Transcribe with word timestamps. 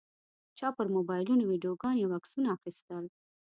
چا 0.57 0.67
پر 0.75 0.87
موبایلونو 0.95 1.43
ویډیوګانې 1.45 2.01
او 2.05 2.11
عکسونه 2.19 2.47
اخیستل. 2.57 3.03